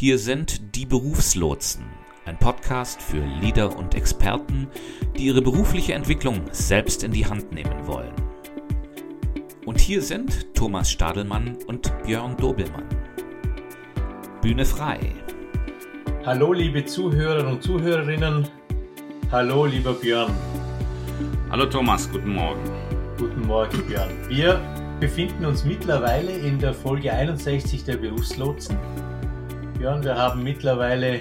[0.00, 1.84] Hier sind die Berufslotsen,
[2.24, 4.68] ein Podcast für Leader und Experten,
[5.16, 8.14] die ihre berufliche Entwicklung selbst in die Hand nehmen wollen.
[9.66, 12.86] Und hier sind Thomas Stadelmann und Björn Dobelmann.
[14.40, 15.00] Bühne frei.
[16.24, 18.46] Hallo liebe Zuhörer und Zuhörerinnen.
[19.32, 20.32] Hallo lieber Björn.
[21.50, 22.62] Hallo Thomas, guten Morgen.
[23.18, 24.12] Guten Morgen Björn.
[24.28, 24.60] Wir
[25.00, 28.78] befinden uns mittlerweile in der Folge 61 der Berufslotsen.
[29.78, 31.20] Björn, wir haben mittlerweile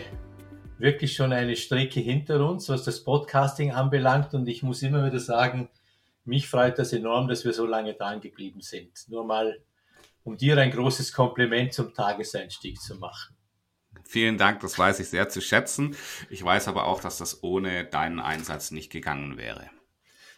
[0.79, 4.33] wirklich schon eine Strecke hinter uns, was das Podcasting anbelangt.
[4.33, 5.69] Und ich muss immer wieder sagen,
[6.25, 8.89] mich freut das enorm, dass wir so lange dran geblieben sind.
[9.09, 9.59] Nur mal,
[10.23, 13.35] um dir ein großes Kompliment zum Tageseinstieg zu machen.
[14.05, 15.95] Vielen Dank, das weiß ich sehr zu schätzen.
[16.31, 19.69] Ich weiß aber auch, dass das ohne deinen Einsatz nicht gegangen wäre.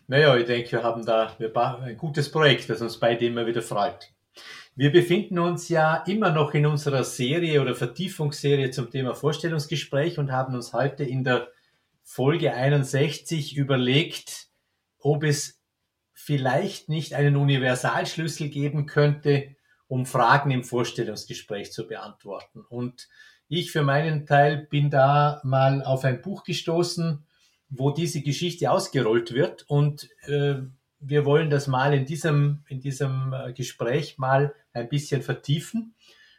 [0.07, 4.11] Naja, ich denke, wir haben da ein gutes Projekt, das uns beide immer wieder freut.
[4.75, 10.31] Wir befinden uns ja immer noch in unserer Serie oder Vertiefungsserie zum Thema Vorstellungsgespräch und
[10.31, 11.49] haben uns heute in der
[12.03, 14.47] Folge 61 überlegt,
[14.99, 15.59] ob es
[16.13, 19.55] vielleicht nicht einen Universalschlüssel geben könnte,
[19.87, 22.61] um Fragen im Vorstellungsgespräch zu beantworten.
[22.61, 23.09] Und
[23.47, 27.25] ich für meinen Teil bin da mal auf ein Buch gestoßen,
[27.69, 30.55] wo diese Geschichte ausgerollt wird und äh,
[30.99, 35.95] wir wollen das mal in diesem, in diesem äh, Gespräch mal ein bisschen vertiefen.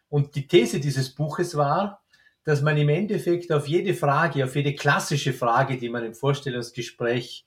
[0.09, 2.03] Und die These dieses Buches war,
[2.45, 7.47] dass man im Endeffekt auf jede Frage, auf jede klassische Frage, die man im Vorstellungsgespräch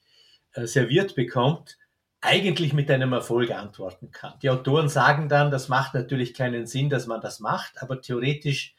[0.54, 1.78] äh, serviert bekommt,
[2.22, 4.40] eigentlich mit einem Erfolg antworten kann.
[4.42, 8.76] Die Autoren sagen dann, das macht natürlich keinen Sinn, dass man das macht, aber theoretisch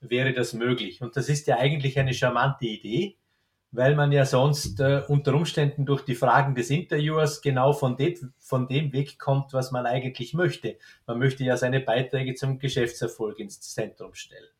[0.00, 1.00] wäre das möglich.
[1.00, 3.16] Und das ist ja eigentlich eine charmante Idee,
[3.72, 8.34] weil man ja sonst äh, unter Umständen durch die Fragen des Interviewers genau von dem,
[8.38, 10.76] von dem wegkommt, was man eigentlich möchte.
[11.06, 14.50] Man möchte ja seine Beiträge zum Geschäftserfolg ins Zentrum stellen.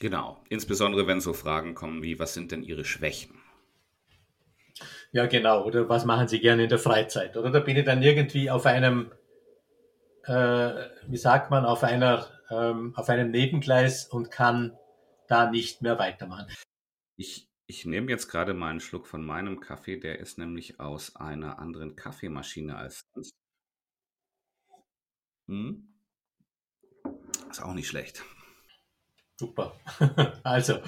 [0.00, 3.40] Genau, insbesondere wenn so Fragen kommen wie, was sind denn Ihre Schwächen?
[5.12, 7.36] Ja, genau, oder was machen Sie gerne in der Freizeit?
[7.36, 9.12] Oder da bin ich dann irgendwie auf einem,
[10.24, 10.70] äh,
[11.06, 14.76] wie sagt man, auf einer, ähm, auf einem Nebengleis und kann
[15.28, 16.46] da nicht mehr weitermachen.
[17.16, 21.16] Ich ich nehme jetzt gerade mal einen Schluck von meinem Kaffee, der ist nämlich aus
[21.16, 23.34] einer anderen Kaffeemaschine als sonst.
[25.46, 25.94] Hm?
[27.50, 28.24] Ist auch nicht schlecht.
[29.36, 29.78] Super.
[30.44, 30.80] also.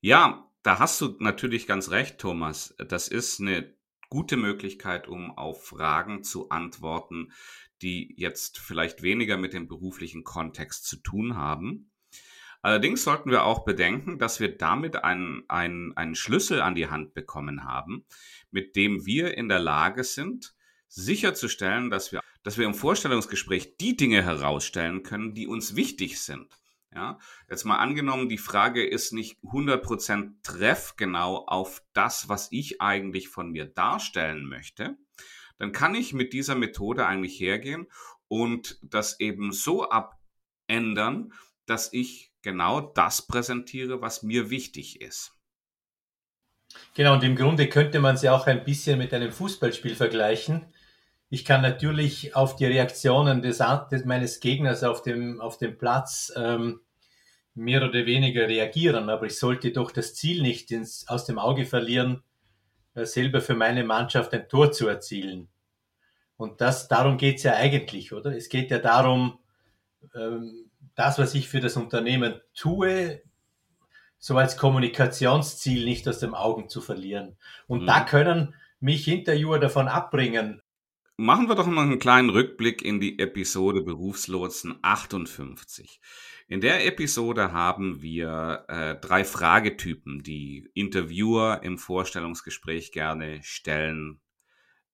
[0.00, 2.76] Ja, da hast du natürlich ganz recht, Thomas.
[2.78, 3.74] Das ist eine
[4.10, 7.32] gute Möglichkeit, um auf Fragen zu antworten,
[7.82, 11.90] die jetzt vielleicht weniger mit dem beruflichen Kontext zu tun haben.
[12.60, 17.14] Allerdings sollten wir auch bedenken, dass wir damit einen, einen, einen Schlüssel an die Hand
[17.14, 18.04] bekommen haben,
[18.50, 20.54] mit dem wir in der Lage sind,
[20.88, 26.58] sicherzustellen, dass wir, dass wir im Vorstellungsgespräch die Dinge herausstellen können, die uns wichtig sind.
[26.94, 27.18] Ja,
[27.50, 33.50] jetzt mal angenommen, die Frage ist nicht 100% treffgenau auf das, was ich eigentlich von
[33.50, 34.96] mir darstellen möchte,
[35.58, 37.88] dann kann ich mit dieser Methode eigentlich hergehen
[38.26, 41.32] und das eben so abändern,
[41.66, 45.34] dass ich genau das präsentiere, was mir wichtig ist.
[46.94, 50.66] Genau, und im Grunde könnte man sie auch ein bisschen mit einem Fußballspiel vergleichen.
[51.30, 56.32] Ich kann natürlich auf die Reaktionen des, des meines Gegners auf dem, auf dem Platz
[56.36, 56.80] ähm,
[57.54, 61.66] mehr oder weniger reagieren, aber ich sollte doch das Ziel nicht ins, aus dem Auge
[61.66, 62.22] verlieren,
[62.94, 65.48] äh, selber für meine Mannschaft ein Tor zu erzielen.
[66.36, 68.34] Und das, darum geht es ja eigentlich, oder?
[68.34, 69.40] Es geht ja darum,
[70.14, 70.67] ähm,
[70.98, 73.22] das, was ich für das Unternehmen tue,
[74.18, 77.36] so als Kommunikationsziel nicht aus den Augen zu verlieren.
[77.68, 77.86] Und mhm.
[77.86, 80.60] da können mich Interviewer davon abbringen.
[81.16, 86.00] Machen wir doch mal einen kleinen Rückblick in die Episode Berufslotsen 58.
[86.48, 94.20] In der Episode haben wir äh, drei Fragetypen, die Interviewer im Vorstellungsgespräch gerne stellen,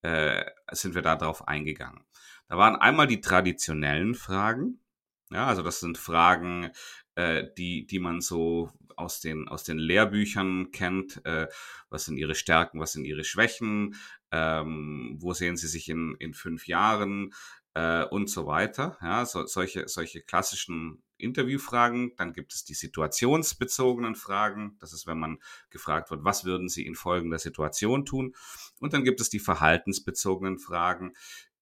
[0.03, 2.05] äh, sind wir darauf eingegangen.
[2.49, 4.81] Da waren einmal die traditionellen Fragen,
[5.31, 6.71] ja, also das sind Fragen,
[7.15, 11.25] äh, die, die man so aus den, aus den Lehrbüchern kennt.
[11.25, 11.49] Äh,
[11.91, 13.97] was sind ihre Stärken, was sind ihre Schwächen,
[14.31, 17.33] ähm, wo sehen sie sich in, in fünf Jahren
[17.75, 18.99] äh, und so weiter.
[19.03, 22.15] Ja, so, solche, solche klassischen Interviewfragen.
[22.17, 24.77] Dann gibt es die situationsbezogenen Fragen.
[24.81, 25.39] Das ist, wenn man
[25.71, 28.35] gefragt wird, was würden Sie in folgender Situation tun?
[28.81, 31.15] Und dann gibt es die verhaltensbezogenen Fragen,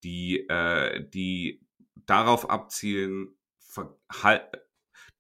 [0.03, 1.61] die, äh, die
[1.95, 3.37] darauf abzielen,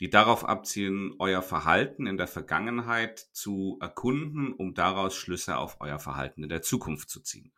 [0.00, 5.98] die darauf abzielen, euer Verhalten in der Vergangenheit zu erkunden, um daraus Schlüsse auf euer
[5.98, 7.52] Verhalten in der Zukunft zu ziehen.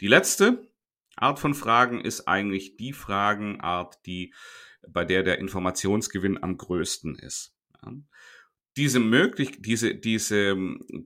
[0.00, 0.68] Die letzte
[1.16, 4.34] Art von Fragen ist eigentlich die Fragenart, die
[4.88, 7.54] bei der der Informationsgewinn am größten ist.
[7.82, 7.92] Ja.
[8.76, 10.56] Diese möglich, diese, diese,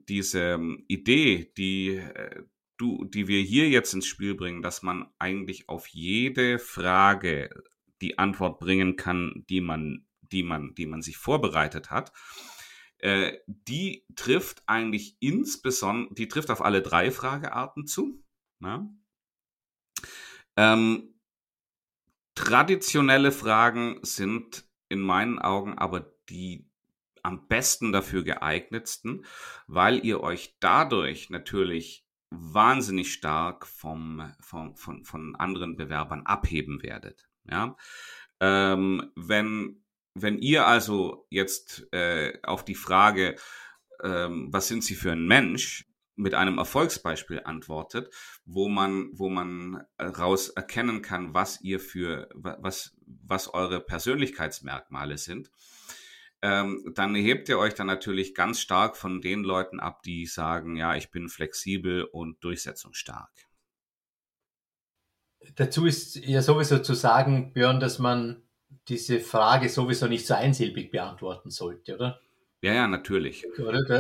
[0.09, 2.45] diese Idee, die äh,
[2.77, 7.51] du, die wir hier jetzt ins Spiel bringen, dass man eigentlich auf jede Frage
[8.01, 12.13] die Antwort bringen kann, die man, die man, die man sich vorbereitet hat,
[12.99, 18.25] äh, die trifft eigentlich insbesondere, die trifft auf alle drei Fragearten zu.
[18.61, 18.89] Ja?
[20.57, 21.15] Ähm,
[22.35, 26.71] traditionelle Fragen sind in meinen Augen aber die
[27.23, 29.25] am besten dafür geeignetsten,
[29.67, 37.29] weil ihr euch dadurch natürlich wahnsinnig stark vom, vom, von, von anderen Bewerbern abheben werdet.
[37.51, 37.77] Ja?
[38.41, 43.37] Ähm, wenn, wenn ihr also jetzt äh, auf die Frage,
[44.03, 45.87] ähm, was sind Sie für ein Mensch,
[46.17, 48.13] mit einem Erfolgsbeispiel antwortet,
[48.45, 55.51] wo man, wo man raus erkennen kann, was ihr für, was, was eure Persönlichkeitsmerkmale sind,
[56.43, 60.77] ähm, dann hebt ihr euch dann natürlich ganz stark von den Leuten ab, die sagen,
[60.77, 63.31] ja, ich bin flexibel und durchsetzungsstark.
[65.57, 68.43] Dazu ist ja sowieso zu sagen, Björn, dass man
[68.89, 72.21] diese Frage sowieso nicht so einsilbig beantworten sollte, oder?
[72.61, 73.45] Ja, ja, natürlich.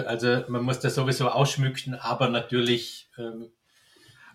[0.06, 3.10] Also man muss das sowieso ausschmücken, aber natürlich.
[3.18, 3.50] Ähm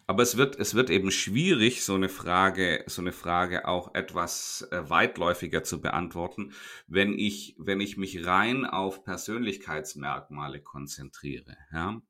[0.06, 4.68] aber es wird, es wird eben schwierig, so eine Frage, so eine Frage auch etwas
[4.72, 6.54] äh, weitläufiger zu beantworten,
[6.88, 11.58] wenn ich, wenn ich mich rein auf Persönlichkeitsmerkmale konzentriere.
[11.72, 12.02] Ja?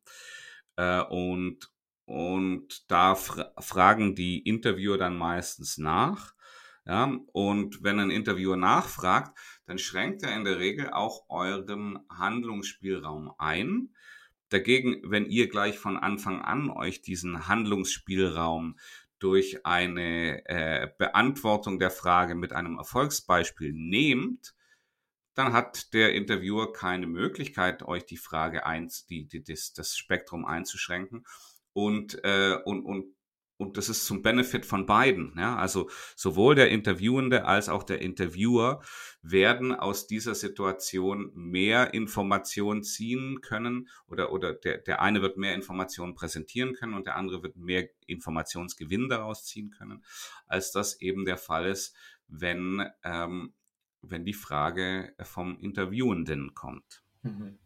[0.78, 1.70] Äh, und,
[2.10, 6.34] und da fra fragen die Interviewer dann meistens nach.
[6.84, 7.16] Ja?
[7.34, 13.94] Und wenn ein Interviewer nachfragt, dann schränkt er in der Regel auch euren Handlungsspielraum ein.
[14.50, 18.80] Dagegen, wenn ihr gleich von Anfang an euch diesen Handlungsspielraum
[19.20, 24.56] durch eine äh, Beantwortung der Frage mit einem Erfolgsbeispiel nehmt,
[25.36, 30.44] dann hat der Interviewer keine Möglichkeit, euch die Frage eins, die, die, das, das Spektrum
[30.44, 31.24] einzuschränken
[31.86, 33.06] und, äh, und, und
[33.60, 35.34] und das ist zum Benefit von beiden.
[35.38, 35.58] Ja?
[35.58, 38.82] Also sowohl der Interviewende als auch der Interviewer
[39.22, 45.56] werden aus dieser Situation mehr Informationen ziehen können oder, oder der, der eine wird mehr
[45.56, 50.06] Informationen präsentieren können und der andere wird mehr Informationsgewinn daraus ziehen können,
[50.48, 51.94] als das eben der Fall ist,
[52.30, 53.52] wenn, ähm,
[54.02, 57.04] wenn die Frage vom Interviewenden kommt.
[57.24, 57.60] Mhm.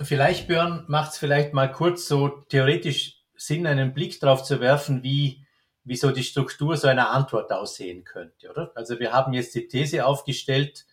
[0.00, 5.02] Vielleicht, Björn, macht es vielleicht mal kurz so theoretisch Sinn, einen Blick darauf zu werfen,
[5.02, 5.44] wie,
[5.84, 8.72] wie so die Struktur so einer Antwort aussehen könnte, oder?
[8.74, 10.86] Also wir haben jetzt die These aufgestellt,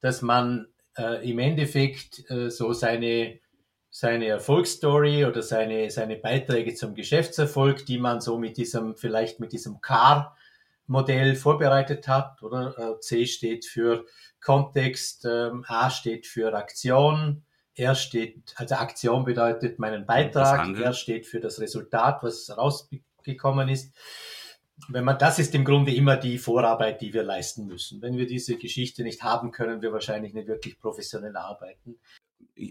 [0.00, 3.40] dass man äh, im Endeffekt äh, so seine,
[3.90, 9.52] seine Erfolgsstory oder seine, seine Beiträge zum Geschäftserfolg, die man so mit diesem, vielleicht mit
[9.52, 12.78] diesem CAR-Modell vorbereitet hat, oder?
[12.78, 14.06] Äh, C steht für
[14.40, 17.44] Kontext, ähm, A steht für Aktion,
[17.80, 23.96] er steht, also Aktion bedeutet meinen Beitrag, er steht für das Resultat, was rausgekommen ist.
[24.88, 28.02] Wenn man, das ist im Grunde immer die Vorarbeit, die wir leisten müssen.
[28.02, 31.96] Wenn wir diese Geschichte nicht haben, können wir wahrscheinlich nicht wirklich professionell arbeiten.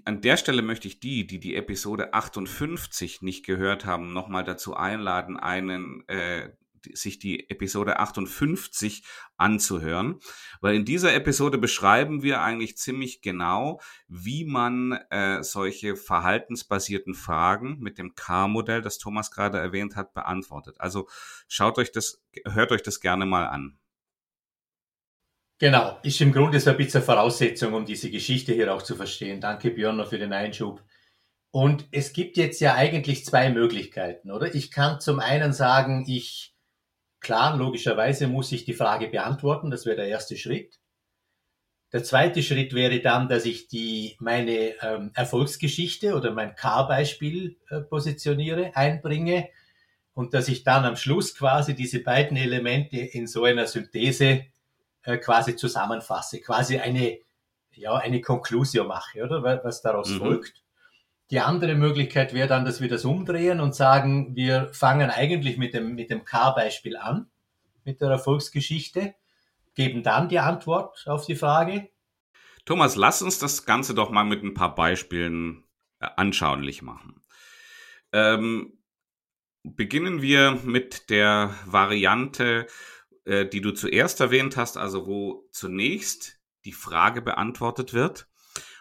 [0.05, 4.75] An der Stelle möchte ich die, die die Episode 58 nicht gehört haben, nochmal dazu
[4.75, 6.49] einladen, einen äh,
[6.93, 9.03] sich die Episode 58
[9.37, 10.19] anzuhören,
[10.61, 17.79] weil in dieser Episode beschreiben wir eigentlich ziemlich genau, wie man äh, solche verhaltensbasierten Fragen
[17.79, 20.75] mit dem K-Modell, das Thomas gerade erwähnt hat, beantwortet.
[20.79, 21.07] Also
[21.47, 23.77] schaut euch das, hört euch das gerne mal an.
[25.59, 29.41] Genau, ist im Grunde so ein bisschen Voraussetzung, um diese Geschichte hier auch zu verstehen.
[29.41, 30.81] Danke Björn noch für den Einschub.
[31.51, 34.53] Und es gibt jetzt ja eigentlich zwei Möglichkeiten, oder?
[34.53, 36.48] Ich kann zum einen sagen, ich
[37.19, 40.79] Klar, logischerweise muss ich die Frage beantworten, das wäre der erste Schritt.
[41.91, 47.81] Der zweite Schritt wäre dann, dass ich die, meine ähm, Erfolgsgeschichte oder mein K-Beispiel äh,
[47.81, 49.49] positioniere, einbringe
[50.13, 54.45] und dass ich dann am Schluss quasi diese beiden Elemente in so einer Synthese
[55.03, 57.17] äh, quasi zusammenfasse, quasi eine,
[57.73, 60.19] ja, eine Conclusio mache, oder was daraus mhm.
[60.19, 60.63] folgt.
[61.31, 65.75] Die andere Möglichkeit wäre dann, dass wir das umdrehen und sagen, wir fangen eigentlich mit
[65.75, 67.29] dem, mit dem K-Beispiel an,
[67.83, 69.13] mit der Erfolgsgeschichte,
[69.75, 71.89] geben dann die Antwort auf die Frage.
[72.65, 75.63] Thomas, lass uns das Ganze doch mal mit ein paar Beispielen
[75.99, 77.21] äh, anschaulich machen.
[78.11, 78.79] Ähm,
[79.63, 82.65] beginnen wir mit der Variante,
[83.25, 88.27] äh, die du zuerst erwähnt hast, also wo zunächst die Frage beantwortet wird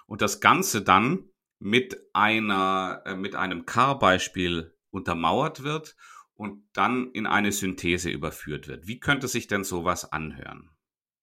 [0.07, 1.28] und das Ganze dann
[1.59, 5.97] mit einer, äh, mit einem Car-Beispiel untermauert wird
[6.35, 8.87] und dann in eine Synthese überführt wird.
[8.87, 10.71] Wie könnte sich denn sowas anhören?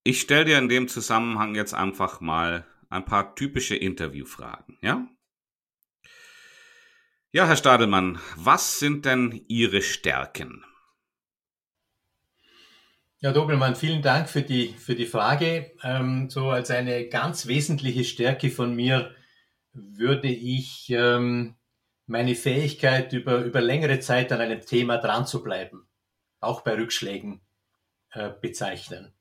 [0.03, 5.07] Ich stelle dir in dem Zusammenhang jetzt einfach mal ein paar typische Interviewfragen, ja?
[7.31, 10.63] Ja, Herr Stadelmann, was sind denn Ihre Stärken?
[13.19, 15.71] Ja, Dobelmann, vielen Dank für die, für die Frage.
[15.83, 19.15] Ähm, so als eine ganz wesentliche Stärke von mir
[19.75, 21.55] würde ich ähm,
[22.07, 25.87] meine Fähigkeit, über, über längere Zeit an einem Thema dran zu bleiben,
[26.39, 27.41] auch bei Rückschlägen,
[28.11, 29.13] äh, bezeichnen.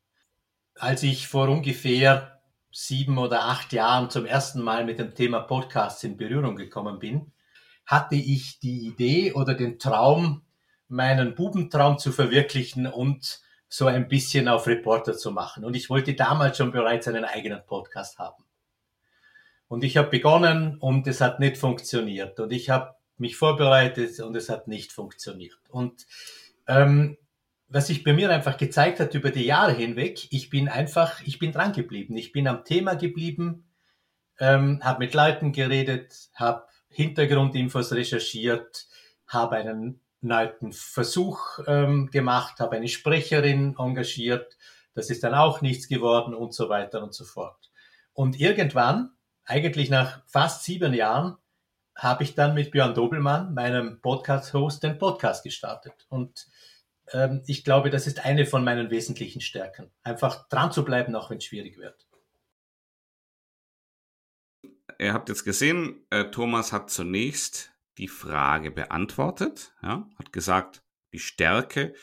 [0.76, 6.02] Als ich vor ungefähr sieben oder acht Jahren zum ersten Mal mit dem Thema Podcasts
[6.04, 7.32] in Berührung gekommen bin,
[7.86, 10.42] hatte ich die Idee oder den Traum,
[10.88, 15.64] meinen Bubentraum zu verwirklichen und so ein bisschen auf Reporter zu machen.
[15.64, 18.43] Und ich wollte damals schon bereits einen eigenen Podcast haben.
[19.74, 22.38] Und ich habe begonnen und es hat nicht funktioniert.
[22.38, 25.58] Und ich habe mich vorbereitet und es hat nicht funktioniert.
[25.68, 26.06] Und
[26.68, 27.18] ähm,
[27.66, 31.40] was sich bei mir einfach gezeigt hat über die Jahre hinweg, ich bin einfach, ich
[31.40, 32.16] bin dran geblieben.
[32.16, 33.68] Ich bin am Thema geblieben,
[34.38, 38.86] ähm, habe mit Leuten geredet, habe Hintergrundinfos recherchiert,
[39.26, 44.56] habe einen neuen Versuch ähm, gemacht, habe eine Sprecherin engagiert,
[44.94, 47.72] das ist dann auch nichts geworden und so weiter und so fort.
[48.12, 49.10] Und irgendwann
[49.44, 51.36] eigentlich nach fast sieben Jahren
[51.96, 56.06] habe ich dann mit Björn Dobelmann, meinem Podcast-Host, den Podcast gestartet.
[56.08, 56.48] Und
[57.12, 59.90] ähm, ich glaube, das ist eine von meinen wesentlichen Stärken.
[60.02, 62.06] Einfach dran zu bleiben, auch wenn es schwierig wird.
[64.98, 70.82] Ihr habt jetzt gesehen, äh, Thomas hat zunächst die Frage beantwortet, ja, hat gesagt,
[71.12, 71.94] die Stärke,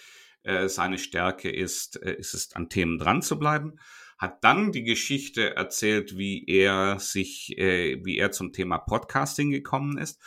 [0.44, 3.78] äh, seine Stärke ist, äh, ist es, an Themen dran zu bleiben
[4.22, 9.98] hat dann die Geschichte erzählt, wie er sich, äh, wie er zum Thema Podcasting gekommen
[9.98, 10.22] ist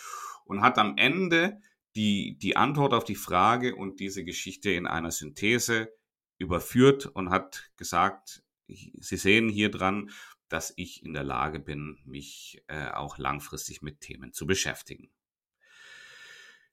[0.45, 1.61] und hat am Ende
[1.95, 5.95] die, die Antwort auf die Frage und diese Geschichte in einer Synthese
[6.39, 10.11] überführt und hat gesagt, Sie sehen hier dran,
[10.49, 15.13] dass ich in der Lage bin, mich äh, auch langfristig mit Themen zu beschäftigen.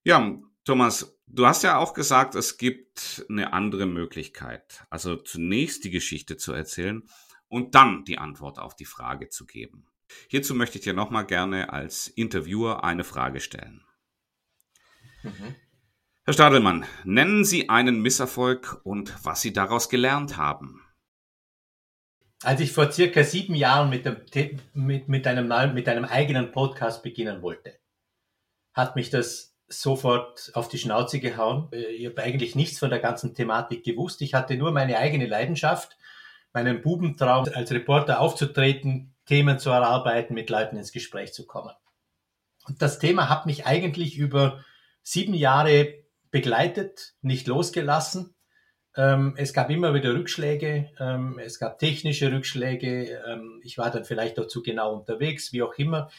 [0.04, 4.86] Ja, Thomas, du hast ja auch gesagt, es gibt eine andere Möglichkeit.
[4.89, 7.03] Also zunächst die Geschichte zu erzählen
[7.48, 9.88] und dann die Antwort auf die Frage zu geben.
[10.30, 13.84] Hierzu möchte ich dir nochmal gerne als Interviewer eine Frage stellen.
[15.24, 15.56] Mhm.
[16.24, 20.86] Herr Stadelmann, nennen Sie einen Misserfolg und was Sie daraus gelernt haben.
[22.44, 24.18] Als ich vor circa sieben Jahren mit, dem,
[24.74, 27.80] mit, mit, einem, mit einem eigenen Podcast beginnen wollte,
[28.74, 31.70] hat mich das sofort auf die Schnauze gehauen.
[31.72, 34.22] Äh, ich habe eigentlich nichts von der ganzen Thematik gewusst.
[34.22, 35.98] Ich hatte nur meine eigene Leidenschaft,
[36.54, 41.74] meinen Bubentraum, als Reporter aufzutreten, Themen zu erarbeiten, mit Leuten ins Gespräch zu kommen.
[42.68, 44.63] Und das Thema hat mich eigentlich über
[45.04, 45.96] sieben Jahre
[46.30, 48.36] begleitet, nicht losgelassen.
[48.96, 54.04] Ähm, es gab immer wieder Rückschläge, ähm, es gab technische Rückschläge, ähm, ich war dann
[54.04, 56.10] vielleicht auch zu genau unterwegs, wie auch immer.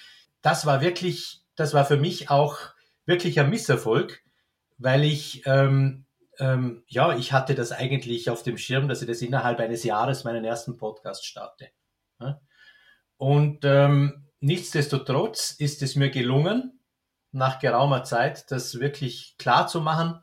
[0.41, 2.59] Das war wirklich, das war für mich auch
[3.05, 4.23] wirklicher Misserfolg,
[4.79, 6.07] weil ich, ähm,
[6.39, 10.25] ähm, ja, ich hatte das eigentlich auf dem Schirm, dass ich das innerhalb eines Jahres
[10.25, 11.71] meinen ersten Podcast starte.
[13.17, 16.81] Und ähm, nichtsdestotrotz ist es mir gelungen,
[17.33, 20.23] nach geraumer Zeit das wirklich klar zu machen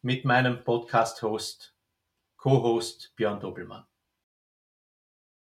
[0.00, 1.74] mit meinem Podcast-Host,
[2.36, 3.84] Co-Host Björn Doppelmann.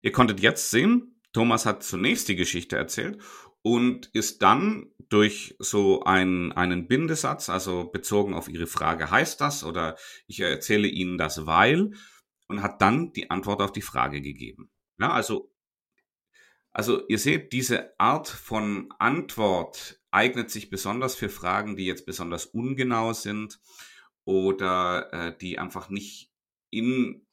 [0.02, 3.22] Ihr konntet jetzt sehen, Thomas hat zunächst die Geschichte erzählt
[3.68, 9.66] und ist dann durch so einen, einen Bindesatz, also bezogen auf Ihre Frage, heißt das
[9.66, 11.92] oder ich erzähle Ihnen das, weil,
[12.48, 14.72] und hat dann die Antwort auf die Frage gegeben.
[15.02, 15.54] Ja, also,
[16.72, 22.46] also ihr seht, diese Art von Antwort eignet sich besonders für Fragen, die jetzt besonders
[22.46, 23.60] ungenau sind
[24.24, 26.32] oder äh, die einfach nicht
[26.70, 27.28] in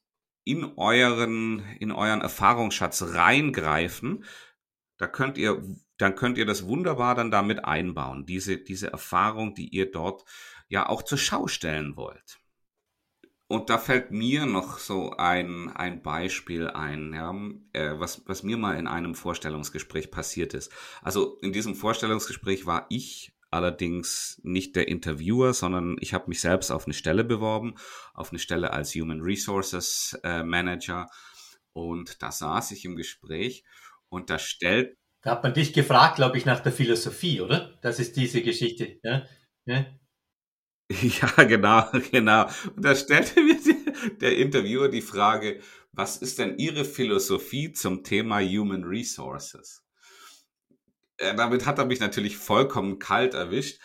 [0.47, 4.25] in euren, in euren Erfahrungsschatz reingreifen,
[4.97, 5.63] da könnt ihr
[5.97, 10.25] dann könnt ihr das wunderbar dann damit einbauen, diese, diese Erfahrung, die ihr dort
[10.67, 12.39] ja auch zur Schau stellen wollt.
[13.47, 17.31] Und da fällt mir noch so ein, ein Beispiel ein, ja,
[17.73, 20.71] äh, was, was mir mal in einem Vorstellungsgespräch passiert ist.
[21.03, 26.71] Also in diesem Vorstellungsgespräch war ich allerdings nicht der Interviewer, sondern ich habe mich selbst
[26.71, 27.75] auf eine Stelle beworben,
[28.15, 31.07] auf eine Stelle als Human Resources äh, Manager.
[31.71, 33.63] Und da saß ich im Gespräch
[34.09, 37.73] und da stellt da hat man dich gefragt, glaube ich, nach der Philosophie, oder?
[37.81, 38.99] Das ist diese Geschichte.
[39.01, 39.25] Ja,
[39.65, 39.87] ja?
[41.01, 42.47] ja genau, genau.
[42.75, 43.57] Und da stellte mir
[44.21, 49.83] der Interviewer die Frage, was ist denn Ihre Philosophie zum Thema Human Resources?
[51.17, 53.81] Äh, damit hat er mich natürlich vollkommen kalt erwischt,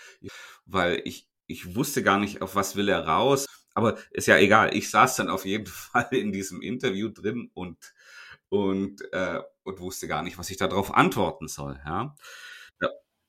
[0.66, 3.47] weil ich, ich wusste gar nicht, auf was will er raus.
[3.73, 4.76] Aber ist ja egal.
[4.76, 7.78] Ich saß dann auf jeden Fall in diesem Interview drin und
[8.50, 11.80] und, äh, und wusste gar nicht, was ich darauf antworten soll.
[11.87, 12.14] Ja.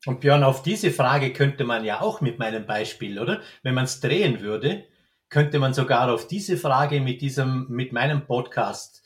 [0.05, 3.41] Und Björn, auf diese Frage könnte man ja auch mit meinem Beispiel, oder?
[3.61, 4.85] Wenn man es drehen würde,
[5.29, 9.03] könnte man sogar auf diese Frage mit diesem, mit meinem Podcast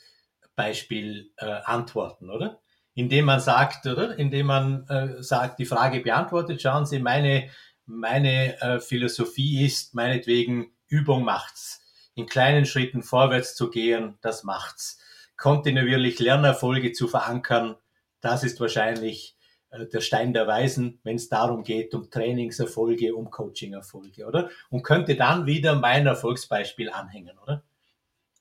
[0.56, 2.60] Beispiel äh, antworten, oder?
[2.94, 4.18] Indem man sagt, oder?
[4.18, 7.50] Indem man äh, sagt, die Frage beantwortet, schauen Sie, meine,
[7.84, 11.82] meine äh, Philosophie ist, meinetwegen, Übung macht's.
[12.14, 14.98] In kleinen Schritten vorwärts zu gehen, das macht's.
[15.36, 17.76] Kontinuierlich Lernerfolge zu verankern,
[18.20, 19.36] das ist wahrscheinlich
[19.70, 24.50] äh, der Stein der Weisen, wenn es darum geht, um Trainingserfolge, um Coachingerfolge, oder?
[24.70, 27.62] Und könnte dann wieder mein Erfolgsbeispiel anhängen, oder?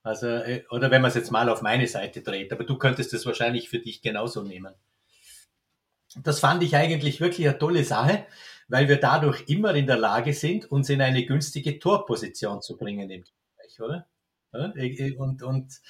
[0.04, 3.14] Also, äh, oder wenn man es jetzt mal auf meine Seite dreht, aber du könntest
[3.14, 4.74] es wahrscheinlich für dich genauso nehmen.
[6.24, 8.26] Das fand ich eigentlich wirklich eine tolle Sache,
[8.68, 13.10] weil wir dadurch immer in der Lage sind, uns in eine günstige Torposition zu bringen
[13.10, 14.08] im Gespräch, oder?
[14.54, 15.82] Äh, und, und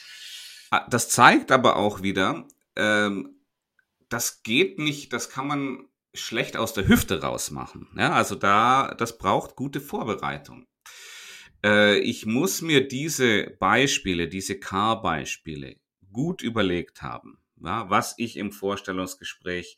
[0.90, 3.36] das zeigt aber auch wieder, ähm,
[4.10, 7.88] das geht nicht, das kann man schlecht aus der Hüfte rausmachen.
[7.98, 10.66] Ja, also da, das braucht gute Vorbereitung.
[11.64, 15.76] Äh, ich muss mir diese Beispiele, diese Car-Beispiele
[16.12, 19.78] gut überlegt haben, ja, was ich im Vorstellungsgespräch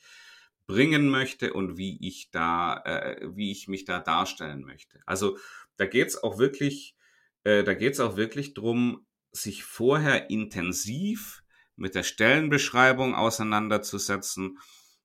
[0.68, 5.00] bringen möchte und wie ich da, äh, wie ich mich da darstellen möchte.
[5.06, 5.38] Also
[5.78, 6.96] da geht's auch wirklich,
[7.44, 11.44] äh, da geht's auch wirklich drum, sich vorher intensiv
[11.76, 14.58] mit der Stellenbeschreibung auseinanderzusetzen.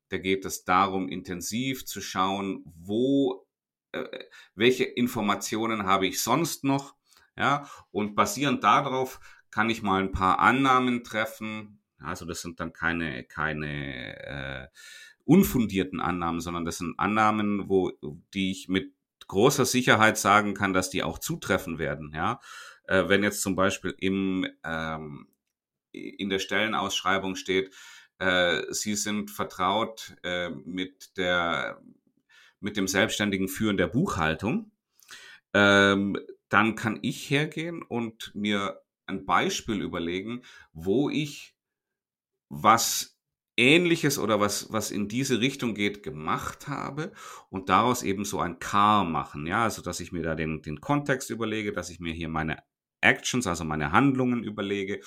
[0.09, 3.47] Da geht es darum, intensiv zu schauen, wo,
[3.93, 4.05] äh,
[4.55, 6.95] welche Informationen habe ich sonst noch,
[7.37, 11.81] ja, und basierend darauf kann ich mal ein paar Annahmen treffen.
[11.99, 14.69] Also das sind dann keine, keine äh,
[15.25, 17.93] unfundierten Annahmen, sondern das sind Annahmen, wo,
[18.35, 18.93] die ich mit
[19.29, 22.13] großer Sicherheit sagen kann, dass die auch zutreffen werden.
[22.15, 22.41] Ja,
[22.93, 25.29] äh, wenn jetzt zum Beispiel im ähm,
[25.93, 27.75] in der Stellenausschreibung steht,
[28.19, 31.83] äh, Sie sind vertraut äh, mit der
[32.61, 34.71] mit dem selbstständigen Führen der Buchhaltung,
[35.55, 41.57] ähm, dann kann ich hergehen und mir ein Beispiel überlegen, wo ich
[42.49, 43.19] was
[43.57, 47.13] Ähnliches oder was, was in diese Richtung geht, gemacht habe
[47.51, 49.47] und daraus eben so ein Car machen.
[49.47, 52.63] Ja, also, dass ich mir da den, den Kontext überlege, dass ich mir hier meine
[53.03, 55.01] Actions, also meine Handlungen überlege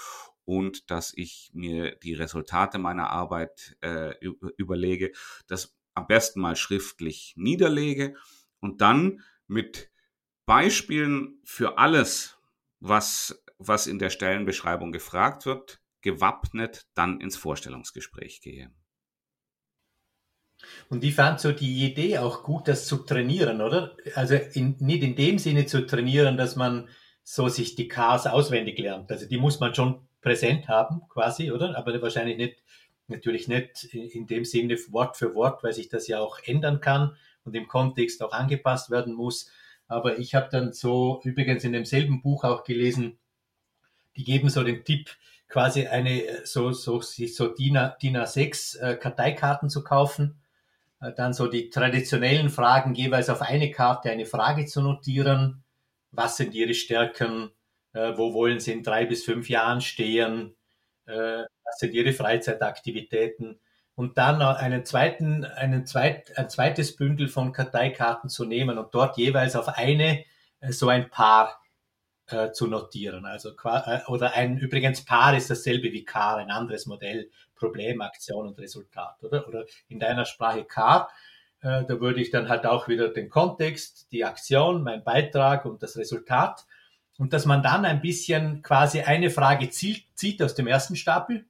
[0.45, 4.13] und dass ich mir die Resultate meiner Arbeit äh,
[4.58, 5.12] überlege,
[5.47, 8.15] das am besten mal schriftlich niederlege
[8.60, 9.91] und dann mit
[10.45, 12.38] Beispielen für alles,
[12.79, 18.71] was, was in der Stellenbeschreibung gefragt wird, gewappnet dann ins Vorstellungsgespräch gehe.
[20.89, 23.97] Und ich fand so die Idee auch gut, das zu trainieren, oder?
[24.13, 26.89] Also in, nicht in dem Sinne zu trainieren, dass man
[27.27, 29.11] so sich die Cars auswendig lernt.
[29.11, 31.75] Also die muss man schon präsent haben, quasi, oder?
[31.75, 32.63] Aber wahrscheinlich nicht,
[33.07, 37.17] natürlich nicht in dem Sinne Wort für Wort, weil sich das ja auch ändern kann
[37.43, 39.49] und im Kontext auch angepasst werden muss.
[39.88, 43.17] Aber ich habe dann so übrigens in demselben Buch auch gelesen,
[44.15, 45.09] die geben so den Tipp,
[45.47, 50.39] quasi eine so so so DIN A6 äh, Karteikarten zu kaufen,
[51.01, 55.63] äh, dann so die traditionellen Fragen jeweils auf eine Karte eine Frage zu notieren.
[56.15, 57.51] Was sind ihre Stärken?
[57.95, 60.56] äh, wo wollen sie in drei bis fünf Jahren stehen,
[61.06, 63.60] äh, was sind ihre Freizeitaktivitäten
[63.95, 69.17] und dann einen zweiten, einen zweit, ein zweites Bündel von Karteikarten zu nehmen und dort
[69.17, 70.25] jeweils auf eine
[70.60, 71.62] äh, so ein Paar
[72.28, 73.25] äh, zu notieren.
[73.25, 78.47] Also äh, oder ein übrigens Paar ist dasselbe wie Car, ein anderes Modell, Problem, Aktion
[78.47, 79.47] und Resultat, oder?
[79.47, 81.10] Oder in deiner Sprache Car.
[81.65, 85.82] Äh, da würde ich dann halt auch wieder den Kontext, die Aktion, mein Beitrag und
[85.82, 86.65] das Resultat
[87.17, 91.45] und dass man dann ein bisschen quasi eine Frage zieht, zieht aus dem ersten Stapel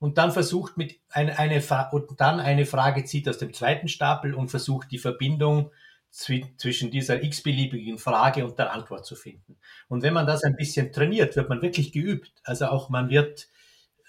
[0.00, 4.34] und dann versucht mit eine, eine und dann eine Frage zieht aus dem zweiten Stapel
[4.34, 5.70] und versucht die Verbindung
[6.10, 9.56] zwischen dieser x-beliebigen Frage und der Antwort zu finden.
[9.88, 12.32] Und wenn man das ein bisschen trainiert, wird man wirklich geübt.
[12.44, 13.48] Also auch man wird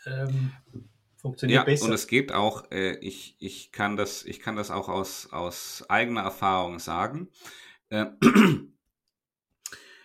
[0.05, 0.51] ähm,
[1.23, 1.85] funktioniert ja, besser.
[1.85, 5.85] Und es geht auch, äh, ich, ich, kann das, ich kann das auch aus, aus
[5.89, 7.29] eigener Erfahrung sagen.
[7.89, 8.07] Äh,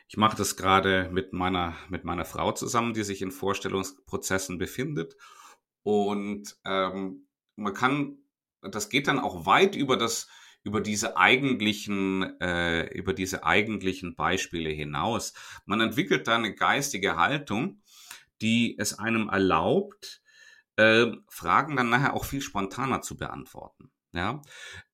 [0.08, 5.16] ich mache das gerade mit meiner, mit meiner Frau zusammen, die sich in Vorstellungsprozessen befindet.
[5.82, 7.26] Und ähm,
[7.56, 8.18] man kann,
[8.62, 10.28] das geht dann auch weit über das,
[10.62, 15.34] über diese eigentlichen, äh, über diese eigentlichen Beispiele hinaus.
[15.66, 17.82] Man entwickelt da eine geistige Haltung,
[18.40, 20.22] die es einem erlaubt,
[20.78, 23.90] äh, Fragen dann nachher auch viel spontaner zu beantworten.
[24.12, 24.40] Ja,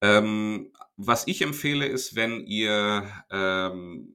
[0.01, 4.14] ähm, was ich empfehle ist, wenn ihr ähm,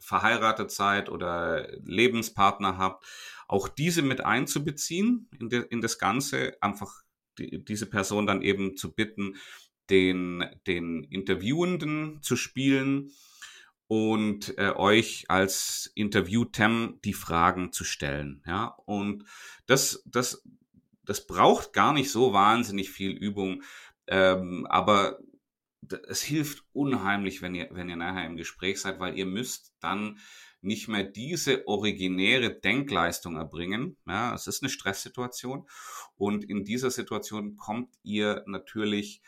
[0.00, 3.06] verheiratet seid oder Lebenspartner habt,
[3.46, 6.92] auch diese mit einzubeziehen in, de, in das Ganze, einfach
[7.38, 9.36] die, diese Person dann eben zu bitten,
[9.88, 13.12] den, den Interviewenden zu spielen
[13.86, 18.42] und äh, euch als Interview-Tem die Fragen zu stellen.
[18.46, 19.24] Ja, und
[19.66, 20.42] das, das,
[21.08, 23.62] das braucht gar nicht so wahnsinnig viel Übung,
[24.06, 25.18] ähm, aber
[26.08, 30.18] es hilft unheimlich, wenn ihr, wenn ihr nachher im Gespräch seid, weil ihr müsst dann
[30.60, 33.96] nicht mehr diese originäre Denkleistung erbringen.
[34.06, 35.66] Ja, es ist eine Stresssituation
[36.16, 39.22] und in dieser Situation kommt ihr natürlich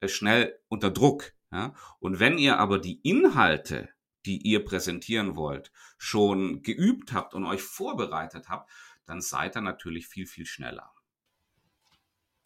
[0.00, 1.32] äh, schnell unter Druck.
[1.50, 1.74] Ja?
[1.98, 3.88] Und wenn ihr aber die Inhalte
[4.26, 8.70] die ihr präsentieren wollt, schon geübt habt und euch vorbereitet habt,
[9.04, 10.94] dann seid ihr natürlich viel, viel schneller.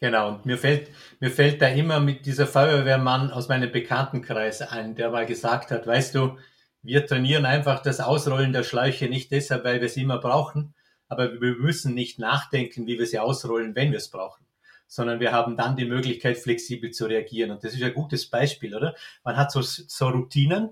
[0.00, 4.94] Genau, und mir fällt, mir fällt da immer mit dieser Feuerwehrmann aus meinem Bekanntenkreis ein,
[4.94, 6.38] der mal gesagt hat, weißt du,
[6.82, 10.74] wir trainieren einfach das Ausrollen der Schläuche nicht deshalb, weil wir es immer brauchen,
[11.08, 14.46] aber wir müssen nicht nachdenken, wie wir sie ausrollen, wenn wir es brauchen,
[14.86, 17.50] sondern wir haben dann die Möglichkeit, flexibel zu reagieren.
[17.50, 18.94] Und das ist ein gutes Beispiel, oder?
[19.24, 20.70] Man hat so, so Routinen,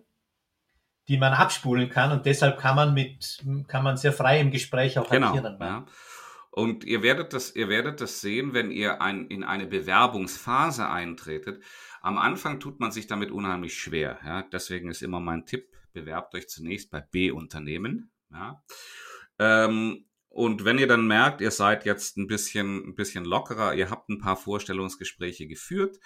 [1.09, 4.99] die man abspulen kann und deshalb kann man mit, kann man sehr frei im Gespräch
[4.99, 5.57] auch genau, agieren.
[5.61, 5.87] Ja.
[6.57, 11.63] Und ihr werdet das, ihr werdet das sehen, wenn ihr ein, in eine Bewerbungsphase eintretet.
[12.01, 14.19] Am Anfang tut man sich damit unheimlich schwer.
[14.25, 14.41] Ja.
[14.41, 18.11] Deswegen ist immer mein Tipp, bewerbt euch zunächst bei B-Unternehmen.
[18.33, 18.65] Ja.
[19.39, 23.91] Ähm, und wenn ihr dann merkt, ihr seid jetzt ein bisschen, ein bisschen lockerer, ihr
[23.91, 25.99] habt ein paar Vorstellungsgespräche geführt,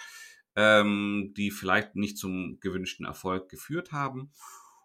[0.57, 4.33] ähm, die vielleicht nicht zum gewünschten Erfolg geführt haben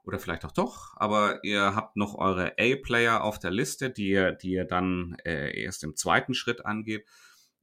[0.05, 4.31] oder vielleicht auch doch, aber ihr habt noch eure A-Player auf der Liste, die ihr,
[4.31, 7.05] die ihr dann äh, erst im zweiten Schritt angeht.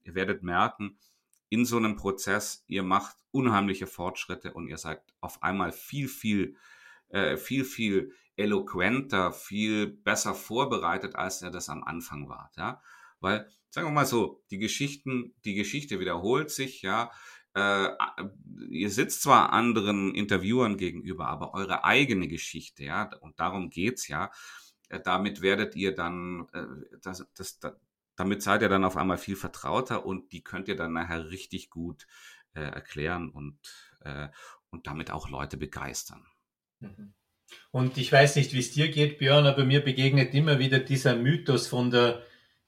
[0.02, 0.98] Ihr werdet merken,
[1.48, 6.56] in so einem Prozess, ihr macht unheimliche Fortschritte und ihr seid auf einmal viel, viel,
[7.10, 12.82] äh, viel, viel eloquenter, viel besser vorbereitet, als ihr das am Anfang wart, ja.
[13.20, 17.12] Weil, sagen wir mal so, die Geschichten, die Geschichte wiederholt sich, ja
[17.54, 17.88] äh,
[18.70, 24.30] ihr sitzt zwar anderen Interviewern gegenüber, aber eure eigene Geschichte, ja, und darum geht's ja.
[24.88, 26.66] Äh, damit werdet ihr dann, äh,
[27.02, 27.76] das, das, das,
[28.16, 31.70] damit seid ihr dann auf einmal viel vertrauter und die könnt ihr dann nachher richtig
[31.70, 32.06] gut
[32.54, 33.58] äh, erklären und,
[34.00, 34.28] äh,
[34.70, 36.26] und damit auch Leute begeistern.
[36.80, 37.14] Mhm.
[37.70, 41.16] Und ich weiß nicht, wie es dir geht, Björn, aber mir begegnet immer wieder dieser
[41.16, 42.22] Mythos von der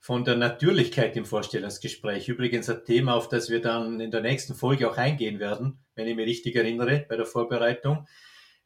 [0.04, 2.28] von der Natürlichkeit im Vorstellungsgespräch.
[2.28, 6.06] Übrigens ein Thema, auf das wir dann in der nächsten Folge auch eingehen werden, wenn
[6.06, 8.06] ich mich richtig erinnere, bei der Vorbereitung.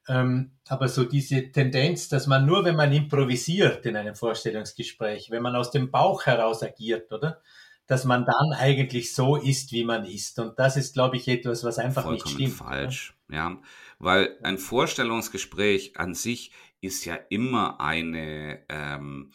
[0.09, 5.45] Ähm, aber so diese Tendenz, dass man nur, wenn man improvisiert in einem Vorstellungsgespräch, wenn
[5.45, 7.41] man aus dem Bauch heraus agiert, oder?
[7.87, 10.41] Dass man dann eigentlich so ist, wie man ist.
[10.41, 12.69] Und das ist, glaube ich, etwas, was einfach Vollkommen nicht stimmt.
[12.69, 13.15] falsch.
[13.29, 13.37] Ja?
[13.37, 13.63] ja,
[14.01, 19.31] weil ein Vorstellungsgespräch an sich ist ja immer eine, ähm,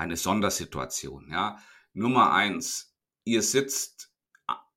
[0.00, 1.28] eine Sondersituation.
[1.30, 1.58] Ja?
[1.92, 4.12] Nummer eins, ihr sitzt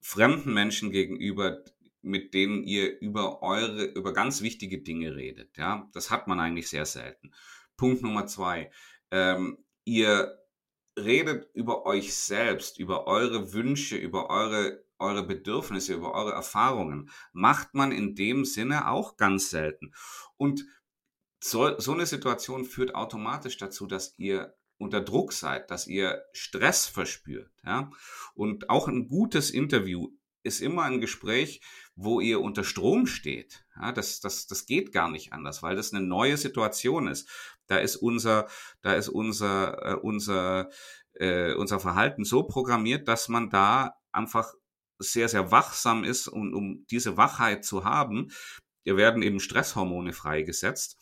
[0.01, 1.63] fremden Menschen gegenüber,
[2.01, 5.57] mit denen ihr über eure, über ganz wichtige Dinge redet.
[5.57, 7.31] Ja, das hat man eigentlich sehr selten.
[7.77, 8.69] Punkt Nummer zwei,
[9.11, 10.37] ähm, ihr
[10.99, 17.09] redet über euch selbst, über eure Wünsche, über eure, eure Bedürfnisse, über eure Erfahrungen.
[17.31, 19.93] Macht man in dem Sinne auch ganz selten.
[20.35, 20.65] Und
[21.39, 26.85] so, so eine Situation führt automatisch dazu, dass ihr unter Druck seid, dass ihr Stress
[26.85, 27.51] verspürt.
[27.65, 27.89] Ja?
[28.35, 30.09] Und auch ein gutes Interview
[30.43, 31.61] ist immer ein Gespräch,
[31.95, 33.65] wo ihr unter Strom steht.
[33.75, 37.29] Ja, das, das, das geht gar nicht anders, weil das eine neue Situation ist.
[37.67, 38.47] Da ist unser,
[38.81, 40.69] da ist unser, äh, unser,
[41.13, 44.53] äh, unser Verhalten so programmiert, dass man da einfach
[44.99, 48.31] sehr, sehr wachsam ist und um diese Wachheit zu haben,
[48.85, 50.97] werden eben Stresshormone freigesetzt.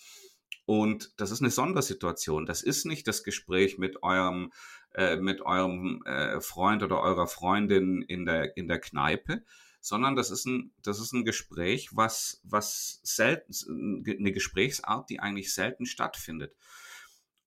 [0.72, 2.46] Und das ist eine Sondersituation.
[2.46, 4.54] Das ist nicht das Gespräch mit eurem,
[4.96, 9.44] äh, mit eurem äh, Freund oder eurer Freundin in der, in der Kneipe,
[9.82, 13.52] sondern das ist ein, das ist ein Gespräch, was, was selten,
[14.08, 16.56] eine Gesprächsart, die eigentlich selten stattfindet.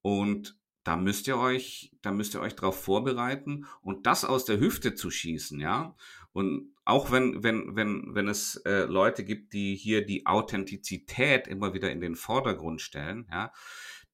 [0.03, 4.59] Und da müsst ihr euch, da müsst ihr euch darauf vorbereiten und das aus der
[4.59, 5.95] Hüfte zu schießen, ja.
[6.31, 11.73] Und auch wenn, wenn, wenn, wenn es äh, Leute gibt, die hier die Authentizität immer
[11.73, 13.51] wieder in den Vordergrund stellen, ja,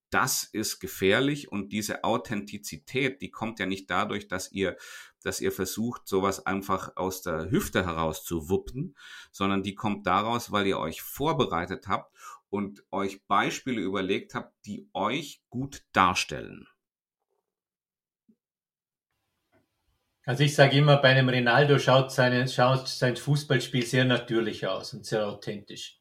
[0.10, 4.77] das ist gefährlich und diese Authentizität, die kommt ja nicht dadurch, dass ihr,
[5.23, 8.95] dass ihr versucht, sowas einfach aus der Hüfte heraus zu wuppen,
[9.31, 12.13] sondern die kommt daraus, weil ihr euch vorbereitet habt
[12.49, 16.67] und euch Beispiele überlegt habt, die euch gut darstellen.
[20.25, 24.93] Also ich sage immer, bei einem Ronaldo schaut, seine, schaut sein Fußballspiel sehr natürlich aus
[24.93, 25.99] und sehr authentisch.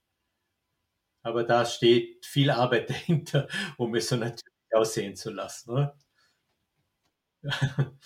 [1.23, 5.71] Aber da steht viel Arbeit dahinter, um es so natürlich aussehen zu lassen.
[5.71, 5.99] Oder?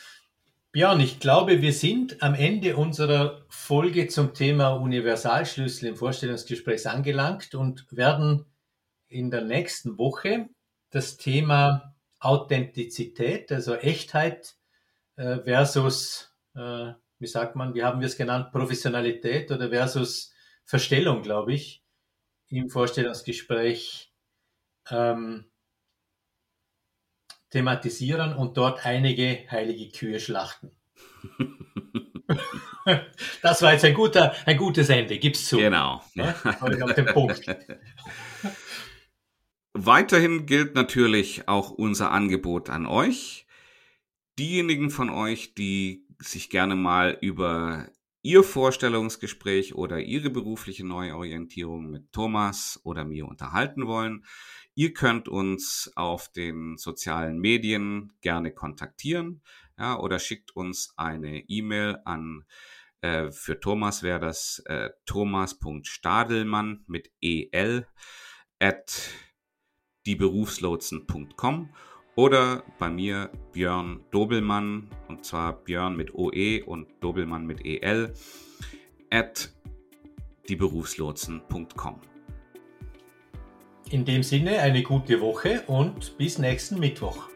[0.72, 7.54] Björn, ich glaube, wir sind am Ende unserer Folge zum Thema Universalschlüssel im Vorstellungsgespräch angelangt
[7.54, 8.46] und werden
[9.08, 10.48] in der nächsten Woche
[10.90, 14.56] das Thema Authentizität, also Echtheit
[15.16, 20.32] äh, versus, äh, wie sagt man, wie haben wir es genannt, Professionalität oder versus
[20.64, 21.84] Verstellung, glaube ich,
[22.48, 24.12] im Vorstellungsgespräch
[24.90, 25.50] ähm,
[27.50, 30.72] thematisieren und dort einige heilige Kühe schlachten.
[33.42, 35.58] das war jetzt ein, guter, ein gutes Ende, gib's zu.
[35.58, 36.02] Genau.
[36.14, 37.44] Ja, auf den Punkt.
[39.72, 43.43] Weiterhin gilt natürlich auch unser Angebot an euch.
[44.38, 47.88] Diejenigen von euch, die sich gerne mal über
[48.22, 54.24] Ihr Vorstellungsgespräch oder Ihre berufliche Neuorientierung mit Thomas oder mir unterhalten wollen,
[54.74, 59.42] Ihr könnt uns auf den sozialen Medien gerne kontaktieren
[59.78, 62.44] ja, oder schickt uns eine E-Mail an
[63.02, 67.86] äh, für Thomas wäre das äh, thomas.stadelmann mit el
[68.58, 69.10] at
[70.06, 71.70] dieberufslotsen.com
[72.16, 78.12] oder bei mir Björn Dobelmann und zwar Björn mit OE und Dobelmann mit EL
[79.10, 79.52] at
[80.48, 82.00] dieberufslotsen.com.
[83.90, 87.28] In dem Sinne eine gute Woche und bis nächsten Mittwoch.